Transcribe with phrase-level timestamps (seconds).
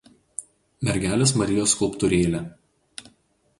[0.89, 2.43] Mergelės Marijos skulptūrėlė.